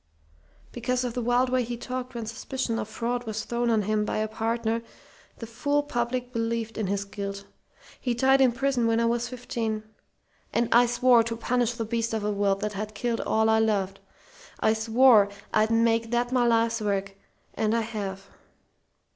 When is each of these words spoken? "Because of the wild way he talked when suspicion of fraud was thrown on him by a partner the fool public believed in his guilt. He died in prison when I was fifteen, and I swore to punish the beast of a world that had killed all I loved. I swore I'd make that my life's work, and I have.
"Because 0.71 1.03
of 1.03 1.13
the 1.13 1.21
wild 1.21 1.51
way 1.51 1.61
he 1.63 1.77
talked 1.77 2.15
when 2.15 2.25
suspicion 2.25 2.79
of 2.79 2.87
fraud 2.89 3.27
was 3.27 3.45
thrown 3.45 3.69
on 3.69 3.83
him 3.83 4.03
by 4.03 4.17
a 4.17 4.27
partner 4.27 4.81
the 5.37 5.45
fool 5.45 5.83
public 5.83 6.33
believed 6.33 6.75
in 6.79 6.87
his 6.87 7.05
guilt. 7.05 7.45
He 7.99 8.15
died 8.15 8.41
in 8.41 8.51
prison 8.53 8.87
when 8.87 8.99
I 8.99 9.05
was 9.05 9.27
fifteen, 9.29 9.83
and 10.53 10.67
I 10.71 10.87
swore 10.87 11.21
to 11.25 11.37
punish 11.37 11.73
the 11.73 11.85
beast 11.85 12.15
of 12.15 12.23
a 12.23 12.31
world 12.31 12.61
that 12.61 12.73
had 12.73 12.95
killed 12.95 13.21
all 13.21 13.47
I 13.47 13.59
loved. 13.59 13.99
I 14.59 14.73
swore 14.73 15.29
I'd 15.53 15.69
make 15.69 16.09
that 16.09 16.31
my 16.31 16.47
life's 16.47 16.81
work, 16.81 17.15
and 17.53 17.75
I 17.77 17.81
have. 17.81 18.23